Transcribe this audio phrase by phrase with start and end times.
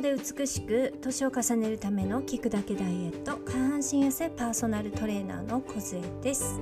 [0.00, 6.58] 康で美しく年を重ねるための聞くだけダイエット下半身痩せパーソナルトレーナーの小杖です。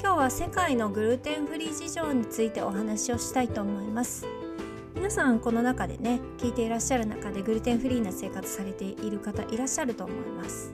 [0.00, 4.24] 今日は世界のグルテンフリー事情についてお話をしたいと思います。
[4.94, 10.72] 皆さんこの中でね聞いていらっしゃる中でグルテンフリーな生活されている方いらっしゃると思います。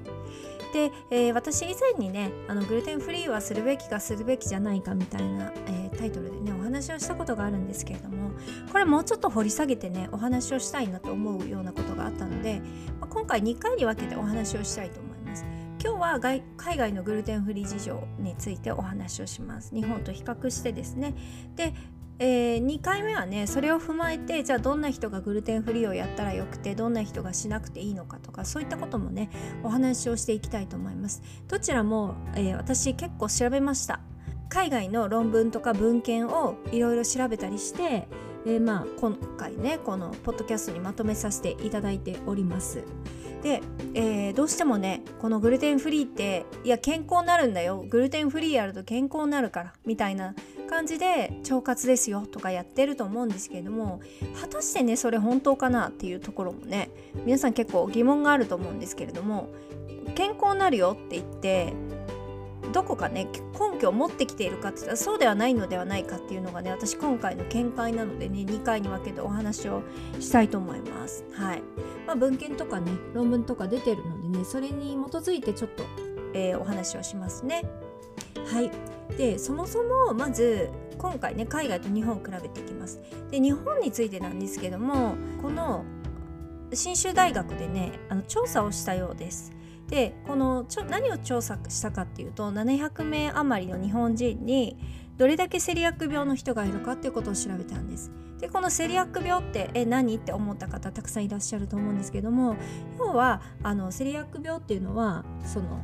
[0.77, 8.33] で、えー、私以前にねあのグルテンフリーはするべきかするべきじゃないかみたいな、えー、タイトルでねお話をしたことがあるんですけれども
[8.71, 12.61] これもうちょっと掘り下げてねお話をしたいなと思うようなことがあったので、
[13.01, 15.47] まあ、今回2回に分けてお話をしたいと思います。
[15.83, 16.43] 今日は海
[16.77, 19.75] 外のグルテンフリー事情についてお話をします。
[19.75, 21.15] 日本と比較してですね。
[21.55, 21.75] で、
[22.19, 29.29] えー、2回目はねそれを踏まえてじゃあどんな人がグルテンフリーをやったらよくてどんな人がしなくていいのかとかそういったこともね
[29.62, 31.23] お話をしていきたいと思います。
[31.48, 34.01] どちらも、えー、私結構調べました。
[34.48, 38.09] 海外の論文とか文献をいろいろ調べたりして、
[38.47, 42.83] えー、まあ今回ねこのポッドキャストにまとめさせていただいております。
[43.42, 43.61] で、
[43.94, 47.84] えー、どうしてもねこのグルテンフリーっていや健康になるんだよ。
[47.89, 50.34] グルテンフリーやると健康になるからみたいな
[50.67, 54.00] 感じで腸活ですよとかやってると思うんですけれども
[54.41, 56.91] 果たしてねそれ本当かなっていうところもね
[57.25, 59.48] 皆さん結構疑問があると思うんですけれども
[60.14, 61.72] 健康になるよって言って
[62.72, 63.28] どこかね
[63.59, 69.83] 根拠を持ってきているかって言ったらそうではないのではないかっていうのがね私今回の見解なのでね2回に分けてお話を
[70.20, 71.25] したいと思います。
[71.33, 71.62] はい
[72.06, 75.84] まあ、文献とかね論文とか出てるのでねそれに基づいてちょっと、
[76.34, 77.64] えー、お話をしますね。
[78.47, 78.70] はい
[79.17, 83.01] でそもそもまず今回ね海外と日本を比べていきます。
[83.31, 85.85] で日本についてなんですけどもこの
[86.73, 89.53] 信州大学でねあの調査をしたようです。
[89.89, 94.77] でこのちょ何を調査したかっていうと700名余りの日本人に
[95.17, 98.11] どれだけセリアック病の人がいるかっていうことを調べたんです。
[98.41, 102.57] でこのセリアック病ってえ何って思った方たくさんいらっしゃると思うんですけども
[102.99, 105.81] 要はあのセリアック病っていうのはその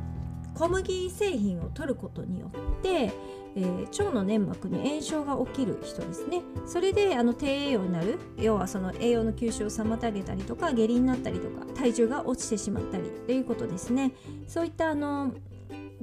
[0.53, 3.11] 小麦製品を取ることによって
[3.55, 6.41] えー、腸の粘膜に炎症が起きる人ですね。
[6.65, 14.13] それであの低栄養になる要はその栄養の吸収を妨げたりとか下痢になったりとか体重が落ちてしまったりということですね。
[14.47, 15.33] そういったあの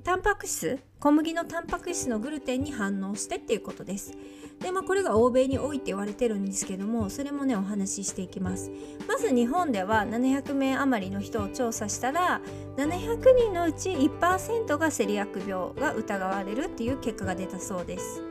[0.02, 4.12] タンパク質小麦のタンパク質のグルテンに反応してっていうことです。
[4.60, 8.70] でまあこれが欧米に多いって言われてるんですけどもそれもねお話ししていきます。
[9.08, 12.40] まず日本では700名余りの人を調査したら
[12.76, 18.22] 700人のうち1%がセリアック病が疑われるっていう結果が出たそうです。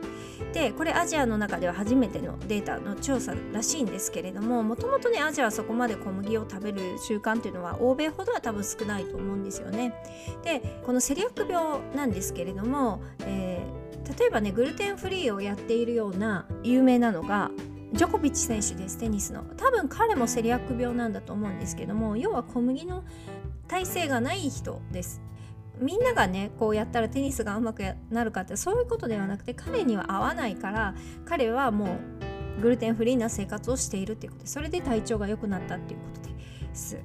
[0.52, 9.94] でこれアジアの中では初めてのデータの調査らしいんですけれどももともとねアジアはそこまで小麦を食べる習慣っていうのは欧米ほどは多分少ないと思うんですよね。
[10.42, 17.50] でこのセリアック病なんですけれども、えー、例えばねグルテンフリーをやっているような有名なのが
[17.92, 23.04] ジョコビッチ選手ですテニスの多分彼もセリアック病なんだと思うんですけども要は小麦の
[23.66, 25.20] 耐性がない人です
[25.80, 31.98] みんながねこうやったらテニスがうまくなるかってそういうことではなくて彼には合わないから彼はも
[32.58, 36.98] うグルテンフリーな生活をしているっていうことでそれで体調が良くなったっていうことです。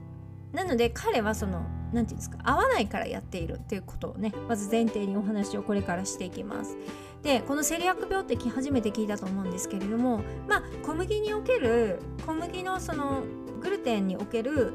[0.51, 6.77] なので彼はその何て言うんですか合わないからやっているっていうことをねまず前提にお話をこれからしていきます。
[7.23, 13.23] でこのセリアック病って初めて聞いたと思うんですけれどもまあ小麦における小麦のその
[13.61, 14.73] グルテンにおける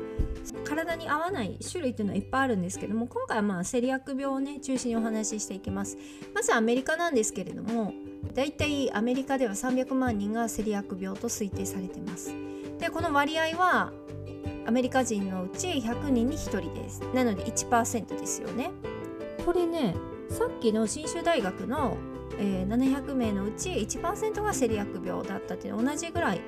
[0.64, 5.96] 体に合わない種類っていうのはいっぱいあるんですけども今回はまあセリアック病をね中心にお話ししていきます。
[6.34, 7.92] まずアメリカなんですけれども
[8.34, 12.34] だいたいアメリカでは300万人がセリアック病と推定されてます。
[12.78, 13.92] でこの割合は
[14.66, 17.00] アメリカ人のうち100人に1人です。
[17.14, 18.70] なので1%ですよね。
[19.44, 19.94] これね
[20.30, 21.96] さっきの信州大学の、
[22.38, 26.40] えー、700名のうち1%がセリアック病だったっていうの同じぐらい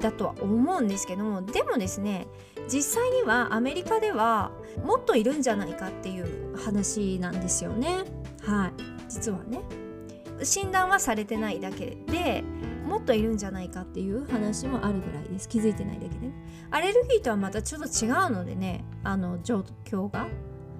[0.00, 2.26] だとは思うんですけどもでもですね
[2.68, 4.50] 実際にはアメリカでは
[4.84, 8.04] もっといるんじゃないかっていう話なんですよね。
[8.42, 8.72] はい。
[9.08, 9.60] 実はね。
[10.42, 12.44] 診断はされてないだけで
[12.84, 15.48] もっといるんじゃないかっていう話もあるぐらいです。
[15.48, 16.32] 気づいてないだけで、ね、
[16.70, 20.28] アレルギーとはまたちょっと違うのでねあの状況が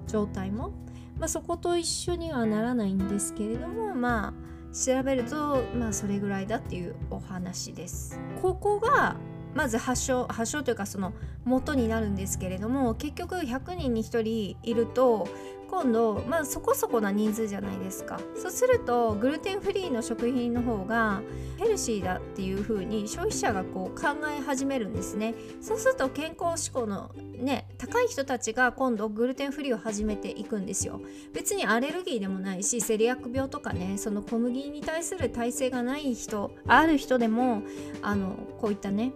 [0.06, 0.72] 状態も、
[1.18, 4.34] まあ、そこと一緒にはならないんですけれどもまあ
[4.74, 8.20] 調べるとまあそれぐらいだっていうお話です。
[8.42, 9.16] ここが
[9.56, 11.14] まず発症発症というかその
[11.46, 15.26] 元になるんですけれども結局100人に1人いると
[15.70, 18.20] 今度まあそこそこな人数じゃないですか。
[18.36, 21.22] そうするとグルテンフリーの食品の方が
[21.58, 25.34] ヘルシーだっていう風に消費者がこう考え始めるんですね。
[25.60, 31.00] そうすると健康志向のね高い人たちが今度グルテンフリーを始めていくんですよ。
[31.32, 37.62] 別にアレルギーでもないしセリアック病とかねその小麦に対する耐性がない人ある人でも
[38.02, 39.12] あのこういったね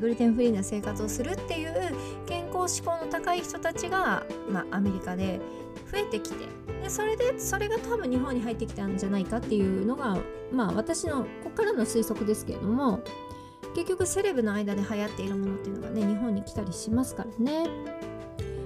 [0.00, 1.94] グルテンフリーな生活をするっていう
[2.68, 5.40] 志向の高い人たちが、まあ、アメリカで
[5.90, 6.46] 増えてきて
[6.82, 10.18] でそれでそれが多分日本に入ってきたんじゃないかっていうのが
[10.52, 13.00] まあ私のここからの推測ですけれども
[13.74, 17.68] 結局セレブの間で流行っているものっていうのがね日本に来たりしますからね。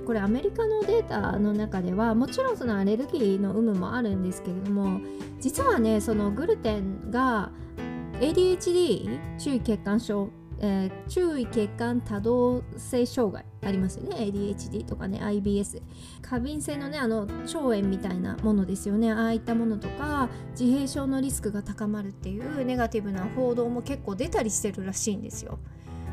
[0.06, 5.02] これアメリカのデータの中ではもちろんそのアレルギーの有無もあるんですけれども
[5.38, 7.52] 実はねそのグルテンが
[8.18, 10.30] ADHD 注意欠陥症
[10.60, 15.82] えー、注意欠陥多動性障害ありますよね ADHD とかね IBS
[16.20, 20.28] 過敏性のねあの腸炎みたいなものですよねああいったものとか
[20.58, 25.58] 自閉症のリスクが高まるっていうネガティブな報道も結構出たりしてるらしいんですよ。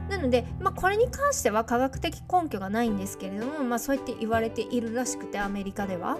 [0.09, 6.19] なので、まあ、これに関しては科学的根拠がないんですけれども、まあ、そうやって言われているらしくてアメリカでは。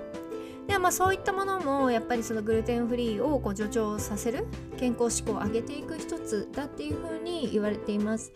[0.68, 4.46] でまあそういったものもやっぱりそのグルテンフリーをこう助長させる
[4.78, 8.34] 健康志向を上げていく一つだっていうふうに言われています。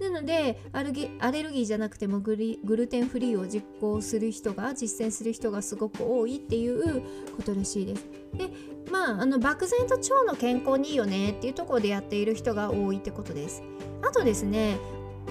[0.00, 7.02] なのでアルギアレルギーじゃなくてもグルテンフリーを実行する人が実践する人がすごく多いっていう
[7.36, 8.06] ことらしいです。
[8.34, 8.48] で
[8.90, 13.62] まああの漠然と腸の健康にいいよねっていうところでやっている人が多いってことです。
[14.02, 14.76] あとですね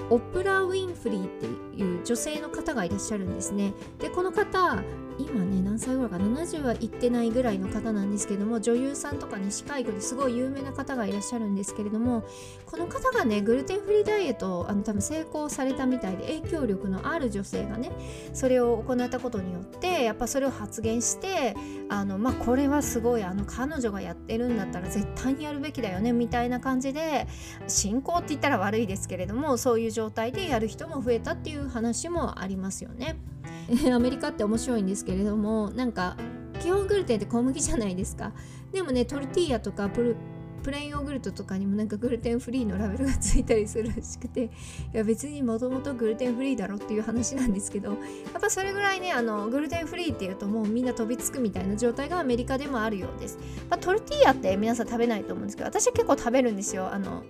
[0.08, 1.46] オプラ・ウィンフリーって
[1.82, 3.74] いう女性の方がいらっしゃるんですね。
[3.98, 4.82] でこの方
[5.18, 12.24] 今ね何歳ぐらいか70はいってないぐらいの方なんですけども女優さんとかね司会業ですごい有名な方がいらっしゃるんですけれども
[12.66, 17.90] この方がねグルテンフリーダイエットをあの多分成功されたみたいで影響力のある女性がね
[18.32, 21.54] それを行ったことによってやっぱそれを発言して
[21.88, 27.26] あのまあこれはすごいあの彼女がやってるんだったら絶対にやるべきだよねみたいな感じで
[27.68, 33.16] 信仰って言ったら悪いですけれどもそういう状態でやる人も増えたっていう話もありますよね。
[33.92, 36.16] アメリカって面白いんですけれどもなんか
[36.60, 38.32] 基本グルテンって小麦じゃないですか。
[38.72, 44.50] でもねトルティーヤとかプレーンヨーグルトとかにもなんかグルテンフリーのラベルがついたりするらしくてい
[44.92, 47.96] や別にもともとグルテンフリーだろっていう話なんですけどや
[48.38, 56.92] っぱそれぐらいねあのグルテンフリーっていうともうみんな飛びつくみたいな状態がアメリカでもあるようです、まあ、トルティーヤって皆さん食べないと思うんですけど私は結構食べるんですよ。
[56.92, 57.24] あの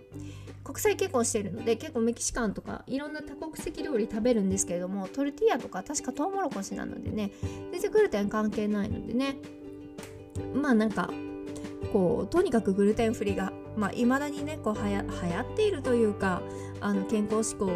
[0.73, 7.31] 国際結婚してるので結構メキシカンとかいろんな多国籍料理食べるんですけれどもトルティーヤとか確かトウモロコシなのでね
[7.71, 9.37] 全然グルテン関係ないのでね
[10.55, 11.11] まあなんか
[11.93, 16.43] こうとにかくグルテンフリーがまあ、未だにねこうはや流行っているというか
[16.81, 17.71] あの健康志向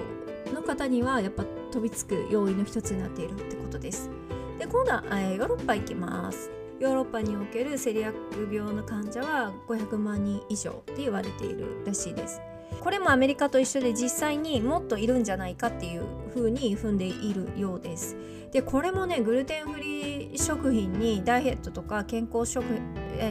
[0.53, 4.11] の方にはやっぱ飛びつく要因の一つになっているってことです。
[4.59, 6.51] で今度は、えー、ヨーロッパ行きます。
[6.79, 12.41] ヨーロッパにおけるセリアック病の患者は500万人以上って言われているらしいです。
[12.81, 16.05] これもアメリカと一緒で実際にもっといるんじゃないかっていう
[16.35, 18.17] 風に踏んでいるようです。
[18.53, 22.65] でこれもねグルテンフリー食品にダイエットとか健康食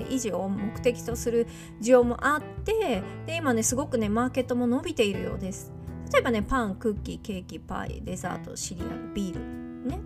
[0.10, 1.48] 維持を目的とする
[1.82, 5.72] 需要もあってで今ねすごくねマーケットも伸びているようです。
[6.12, 10.00] 例えばねパンクッキーケーキパイデザートシリアルビールね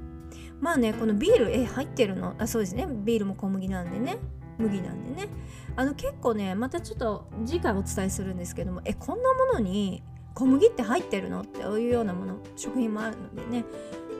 [0.61, 2.35] まあねこのビールえ入ってるの？
[2.37, 4.17] あそうですねビールも小麦なんでね
[4.59, 5.29] 麦なんでね。
[5.75, 10.03] あの結構ねまたちょっと次回お伝えするんですけどもえこんなものに
[10.33, 11.41] 小麦って入ってるの？
[11.41, 13.65] っていうようなもの食品もあるのでね。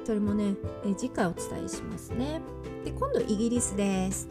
[0.06, 0.56] それもね
[0.86, 2.42] え次回お伝えしますね。
[2.84, 4.28] で今度イギリスです。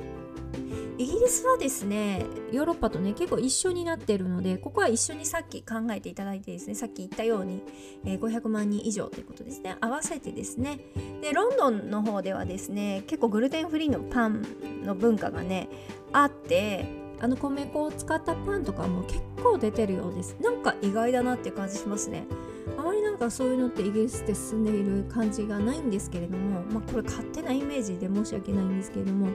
[0.98, 7.62] イギリスはですねヨーロッパとね結構一緒になっているのでここは一緒にさっき考えていただいてですねさっき言ったように、
[8.04, 9.76] えー、500万人以上ということですね。
[9.80, 10.80] 合わせてですね。
[11.22, 14.44] でロンドンの方ではですね結構グルテンフリーのパン
[14.84, 15.68] の文化がね
[16.12, 16.86] あって
[17.20, 20.36] あの米粉を使ったパンとかも結構出てるようです。
[20.40, 22.24] なんか意外だなっていう感じしますね。
[23.18, 29.26] なんかそういうのってイギリスで進んでいる感じがないんですけれども、まあ、これ勝手なイメージで申し訳ないんですけれども、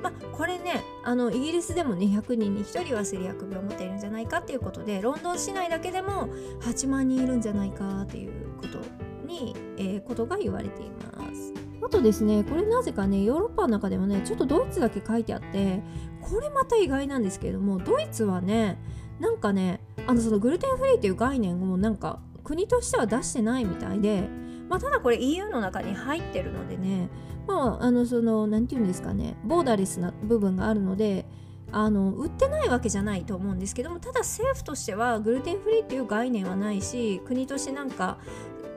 [0.00, 6.28] まあ、これねあのイギリスでもね100人に1人はセリア病を持っているんじゃないかっていうことでロンドン市内だけでも
[6.60, 8.78] 8万人いるんじゃないかっていうこと
[9.26, 11.52] に、えー、ことが言われています。
[11.84, 15.82] あとですねこれなぜかねヨーロッパの中でもねちょっとドイツだけ書いてあって
[16.20, 18.78] これまた意外なんですけれどもドイツはね
[19.18, 22.20] なんかねあのそのグルテンフリーっていう概念をなんか
[22.52, 24.28] 国としては出してないみたいで、
[24.68, 27.08] まあ、ただこれ EU の中に入ってるのでね
[27.46, 31.24] まああのその何て言うんですかねボーダレスな部分があるので
[31.70, 38.18] あの売ってないわけじゃないと思うんですけどもただ政府としてはグルテンフリーっていう概念はないし国としてなんか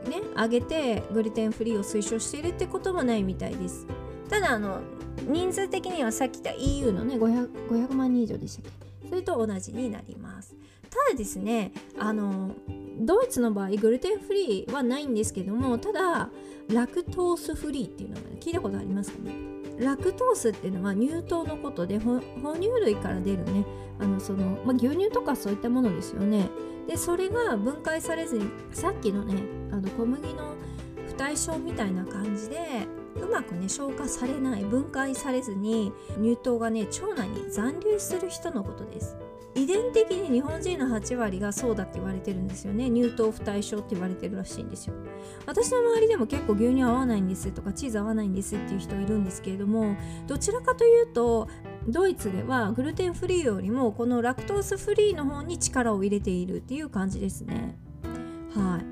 [0.09, 3.85] ね上げてグルテンフリーを推奨しているってこともないみたいです。
[4.29, 4.79] ただあの
[5.27, 9.09] 人数的にはさっき言った EU のね 500, 500万人以上でしたっけ？
[9.09, 10.55] それと同じになります。
[10.95, 12.55] ただですねあの
[12.99, 16.29] ドイツの場合グルテンフリーはないんですけどもただ
[16.69, 19.33] ラクトースフリーっていうのが、ね、聞いたことありますかね？
[19.77, 22.21] ラクトースっていうのは乳糖のことで哺
[22.55, 23.65] 乳類から出るね
[23.99, 26.49] あのその、まあ、牛乳とかそういったものですよね。
[26.87, 30.55] でそれが分解されずにさっきのねあの小麦の
[31.07, 39.17] 不対称みたいな感じでうまくね消化されない分解されずに乳糖がね腸内に残留する人のことです。
[39.55, 42.89] 遺伝的に日本人の8割がそうだって言われてるんですよね。
[42.89, 44.93] 乳糖不対症って言われてるらしいんですよ。
[45.45, 49.95] 私の周りでも結構牛乳合わないんですとかチーズ合わないんですっていう人いるんですけれども
[50.27, 51.47] どちらかというと
[51.87, 57.77] ドイツではグルテンフリーよりもこのラクトースフリーの方に力を入れているっていう感じですね。
[58.53, 58.85] はい。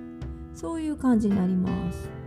[0.57, 2.22] そういう感じになります。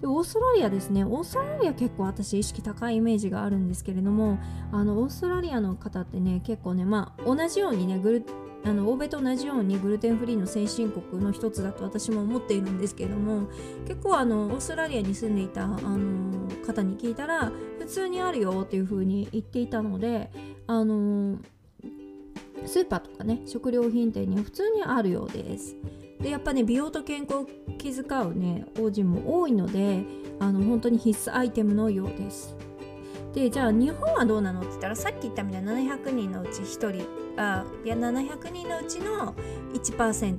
[0.00, 4.38] でオーストラリアですねオーストラリア結構私意識高いイメージがあるんですけれども
[4.72, 8.24] あのオーストラリアの方ってね結構ねまあ同じようにねグル
[8.64, 13.48] あの欧米と同じようにグルテンフリーの先進国の一つだと私も思っているんですけれども
[13.86, 20.30] 結構あのオーストラリアに住んでいたあの方に聞いたら普通にあるよっていう風に言っていたので
[20.66, 21.38] あの
[22.66, 25.76] スーパーとかね食料品店には普通にあるようです。
[26.20, 27.46] でやっぱね美容と健康を
[27.78, 30.04] 気遣うね王子も多いので
[30.40, 32.56] あの本当に必須アイテムのようです。
[33.34, 37.06] でじゃあ日本はどうなのって言ったらさっき言ったみたいな700人のうち1人
[37.36, 39.34] あいや700人のうちの
[39.74, 40.34] 1%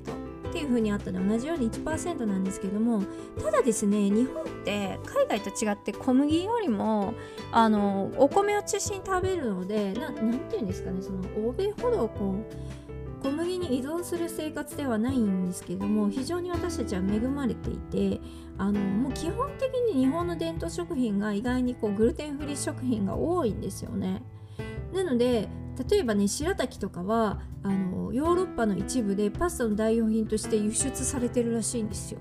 [0.49, 1.21] っていう風にあったの。
[1.21, 3.03] で同じように1%なんですけども
[3.41, 7.13] ただですね日本って海外と違って小麦よりも
[7.51, 12.88] あのお米を中心に食べるので何て言うんですかねその欧米ほどこう
[13.21, 18.21] 小麦に依存する生活ではないんですけども非常に私たちは恵まれていて
[18.57, 24.21] あのもう基本的に日本の伝統食品が意外にこうグルテンフリー食品が多いんですよね。
[24.93, 25.49] なので
[25.89, 32.19] 例えばね白滝とかはあのヨーロッパの一部でパスタの代用品として輸出されてるらしいんですよ。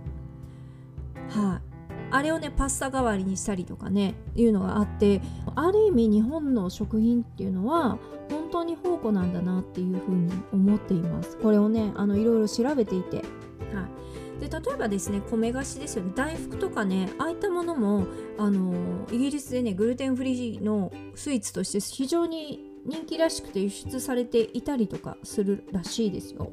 [1.28, 1.67] はい、あ
[2.10, 5.20] あれをねパスタ代わりにしたりとかねいうのがあって
[5.54, 7.98] ある意味日本の食品っていうのは
[8.30, 11.36] 本当に宝庫なんだなっていうふうに思っています。
[11.38, 13.16] これをねあのいろいろ調べていて。
[13.16, 13.24] はい。
[14.40, 16.12] で例えばですね米菓子ですよね。
[16.14, 18.06] 大福とかねああいったものも
[18.38, 18.72] あの
[19.10, 26.52] イギリスでねグルテンフリーのスイーツとして非常に人気らしくて輸出されていたりとかするらしいですよ。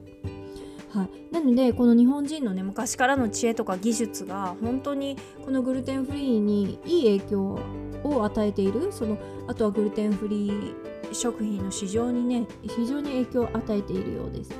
[0.95, 7.59] はい、なのでこの日本人のね昔からの知恵とか技術が本当にこのグルテンフリーにいい影響
[8.03, 8.93] を与えている。
[8.93, 14.51] そのあとはグルテンフリー食品の市場にね非常に影響を与えているようです。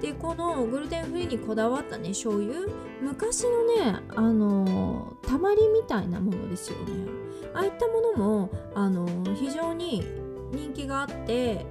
[0.00, 2.68] でこのグルテンフリーにこだわったね醤油。
[3.00, 7.10] 昔のねあのたまりみたいなものですよね。
[7.54, 10.04] ああいったものもあの非常に
[10.52, 11.66] 人気があって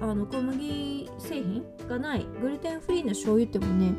[0.00, 3.92] あの小麦製品がないグルテンフリーの醤油ってもね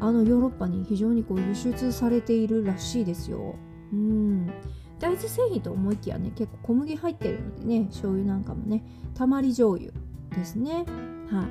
[0.00, 3.56] あのヨーロッパに非常にこう輸出されているらしいですよ。
[3.92, 4.52] うん
[4.98, 8.84] 大豆製品と思いきやね結構小麦入ってるのでね醤油なんかもね
[9.14, 9.92] たまり醤油
[10.36, 10.84] ですね。
[11.30, 11.46] はい、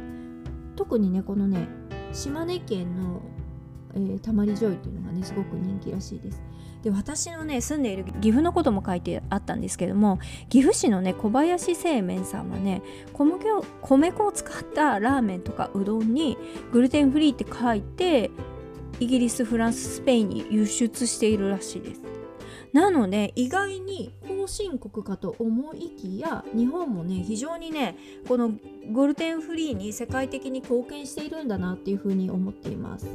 [0.76, 1.68] 特にねこのね
[2.12, 3.22] 島根県の、
[3.96, 6.42] えー、たまり醤油っていうのがねすごく人気らしいです。
[6.84, 12.82] で私のね住んでいる岐阜のことも書いてあったんですけども岐阜市のね小林製麺さんはね
[13.13, 16.38] 小麦を米粉を使ったラーメンとかうどんに
[16.74, 18.32] グルテンフリーって書いて
[19.00, 22.23] イギリスフランススペインに輸出しているらしいです。
[22.74, 27.96] なので意外に後進国かと思いきや日本もね非常にね
[28.27, 28.51] この
[28.92, 33.08] グルテンフリーに世界的に貢献しているんだなっていうふうに思っています。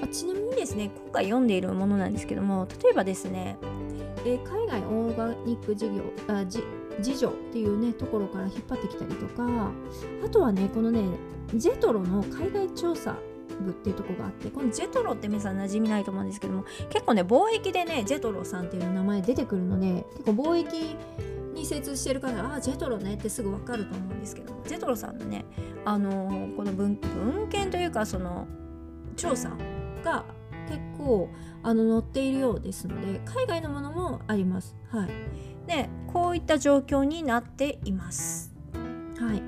[0.00, 3.56] あちなみにですね今回読んでいるものなんですけども例えばですね、
[4.24, 6.62] え海外オーガニック事業あじ
[7.00, 9.72] 事情っていうねところから引っ張ってきたりとか
[10.24, 11.02] あとはねこのね
[11.54, 13.16] ジェトロの海外調査
[13.60, 20.96] 部っていうとこがあってこのジェトロって皆さん馴染みないと思うんですけども結構ね貿易でねジェトロさんっていう名前出てくるので結構貿易
[21.54, 25.44] に精通してる方ああジェトロねってすぐ分かると思うんですけどもジェトロさんのね
[25.84, 28.46] あのー、この文文献というかその
[29.16, 29.50] 調査
[30.02, 30.24] が
[30.68, 31.28] 結構
[31.62, 34.76] あの載っているようですので海外のものもあります。
[34.90, 35.08] はい、
[35.66, 38.54] でこういった状況になっています。
[39.18, 39.42] はい、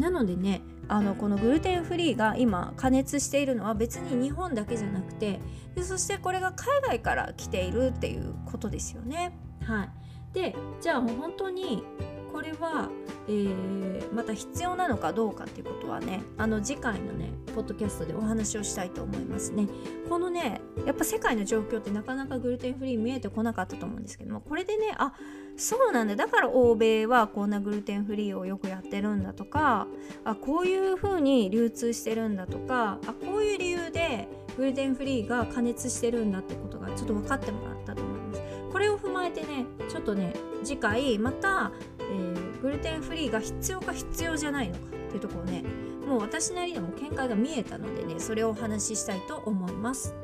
[0.00, 5.40] なのでねあのこのグルテンフリーが今加熱しているのは別に日本だけじゃなくて
[5.74, 9.32] でそしてこれが海外から来ているっていうことですよね。
[9.64, 9.90] はい、
[10.34, 11.82] でじゃあもう本当に
[12.30, 12.90] これは、
[13.26, 19.68] えー、また必要なのかどうかっていうことはねあの次回のねポッドキャストでお話をしたいと思いますね
[20.10, 25.14] このねやっぱ世界の状況ってなかなかグルテンフリー見えてこなかったと思うんですけどもこれでねあ
[25.56, 29.86] そうなんだだから欧米はこんなグルテンフリーをよくやってるんだとか
[30.24, 38.42] あこういう風に流通してるんだとかあこういう理由でグルテンフリーが加熱してるんだってことがちょっと分かってもらったと思います。
[38.72, 45.62] これを踏まえてねちょっとね次回また、えー、グルテンフリーが必要か必要じゃないのかっていうところね
[46.06, 50.14] もう私なりにも見解が見えたのでねそれをお話ししたいと思います。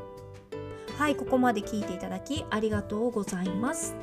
[0.98, 3.94] はいここまで聞いていただきありがとうございます。